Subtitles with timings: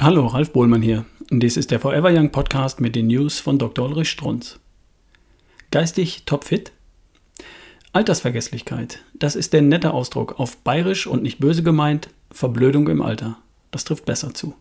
[0.00, 1.06] Hallo, Ralf Bohlmann hier.
[1.28, 3.84] Dies ist der Forever Young Podcast mit den News von Dr.
[3.84, 4.60] Ulrich Strunz.
[5.72, 6.70] Geistig topfit?
[7.92, 9.02] Altersvergesslichkeit.
[9.14, 13.38] Das ist der nette Ausdruck auf bayerisch und nicht böse gemeint Verblödung im Alter.
[13.72, 14.54] Das trifft besser zu.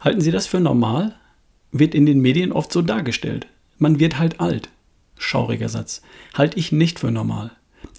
[0.00, 1.14] Halten Sie das für normal?
[1.70, 3.46] Wird in den Medien oft so dargestellt.
[3.76, 4.70] Man wird halt alt.
[5.18, 6.00] Schauriger Satz.
[6.32, 7.50] Halte ich nicht für normal.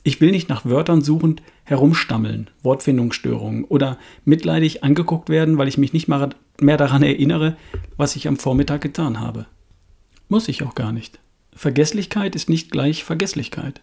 [0.03, 5.93] Ich will nicht nach Wörtern suchend herumstammeln, Wortfindungsstörungen oder mitleidig angeguckt werden, weil ich mich
[5.93, 7.57] nicht mehr daran erinnere,
[7.97, 9.45] was ich am Vormittag getan habe.
[10.29, 11.19] Muss ich auch gar nicht.
[11.53, 13.81] Vergesslichkeit ist nicht gleich Vergesslichkeit.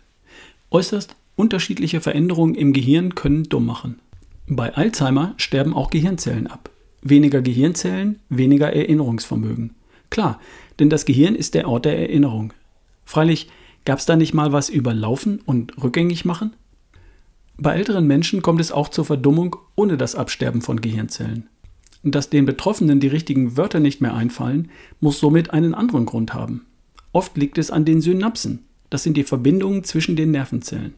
[0.71, 4.01] Äußerst unterschiedliche Veränderungen im Gehirn können dumm machen.
[4.47, 6.71] Bei Alzheimer sterben auch Gehirnzellen ab.
[7.03, 9.75] Weniger Gehirnzellen, weniger Erinnerungsvermögen.
[10.11, 10.41] Klar,
[10.79, 12.53] denn das Gehirn ist der Ort der Erinnerung.
[13.05, 13.49] Freilich
[13.85, 16.55] Gab es da nicht mal was über Laufen und rückgängig machen?
[17.57, 21.49] Bei älteren Menschen kommt es auch zur Verdummung ohne das Absterben von Gehirnzellen.
[22.03, 26.67] Dass den Betroffenen die richtigen Wörter nicht mehr einfallen, muss somit einen anderen Grund haben.
[27.13, 28.65] Oft liegt es an den Synapsen.
[28.91, 30.95] Das sind die Verbindungen zwischen den Nervenzellen.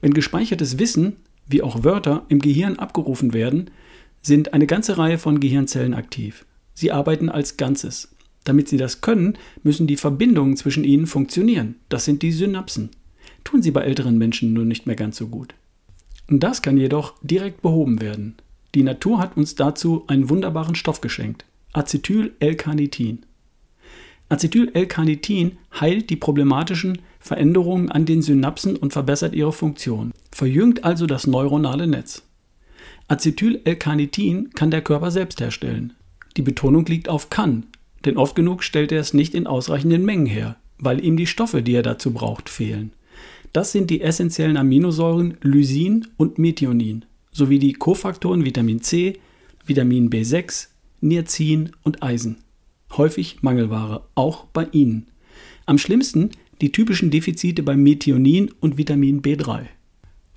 [0.00, 3.70] Wenn gespeichertes Wissen, wie auch Wörter, im Gehirn abgerufen werden,
[4.22, 6.46] sind eine ganze Reihe von Gehirnzellen aktiv.
[6.72, 8.13] Sie arbeiten als Ganzes.
[8.44, 11.76] Damit sie das können, müssen die Verbindungen zwischen ihnen funktionieren.
[11.88, 12.90] Das sind die Synapsen.
[13.42, 15.54] Tun sie bei älteren Menschen nur nicht mehr ganz so gut.
[16.28, 18.36] Das kann jedoch direkt behoben werden.
[18.74, 21.44] Die Natur hat uns dazu einen wunderbaren Stoff geschenkt.
[21.72, 23.24] Acetyl-L-Carnitin.
[24.28, 31.26] Acetyl-L-Carnitin heilt die problematischen Veränderungen an den Synapsen und verbessert ihre Funktion, verjüngt also das
[31.26, 32.22] neuronale Netz.
[33.08, 35.92] Acetyl-L-Carnitin kann der Körper selbst herstellen.
[36.36, 37.66] Die Betonung liegt auf kann,
[38.04, 41.62] denn oft genug stellt er es nicht in ausreichenden Mengen her, weil ihm die Stoffe,
[41.62, 42.92] die er dazu braucht, fehlen.
[43.52, 49.18] Das sind die essentiellen Aminosäuren Lysin und Methionin sowie die Kofaktoren Vitamin C,
[49.66, 50.68] Vitamin B6,
[51.00, 52.36] Niacin und Eisen.
[52.96, 55.08] Häufig Mangelware, auch bei Ihnen.
[55.66, 56.30] Am schlimmsten
[56.60, 59.66] die typischen Defizite bei Methionin und Vitamin B3.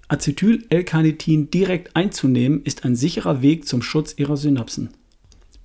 [0.09, 4.89] Acetyl-L-Carnitin direkt einzunehmen ist ein sicherer Weg zum Schutz Ihrer Synapsen.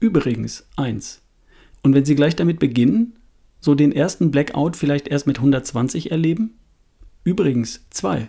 [0.00, 1.22] Übrigens 1.
[1.82, 3.15] Und wenn Sie gleich damit beginnen,
[3.60, 6.54] so den ersten Blackout vielleicht erst mit 120 erleben?
[7.25, 8.28] Übrigens, zwei.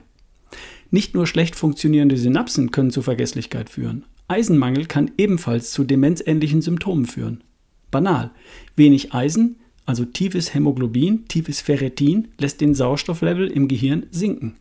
[0.91, 4.06] Nicht nur schlecht funktionierende Synapsen können zu Vergesslichkeit führen.
[4.28, 7.44] Eisenmangel kann ebenfalls zu demenzähnlichen Symptomen führen.
[7.90, 8.31] Banal.
[8.75, 14.56] Wenig Eisen, also tiefes Hämoglobin, tiefes Ferritin, lässt den Sauerstofflevel im Gehirn sinken.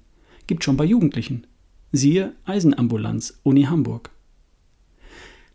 [0.47, 1.47] Gibt schon bei Jugendlichen.
[1.92, 4.10] Siehe Eisenambulanz, Uni Hamburg.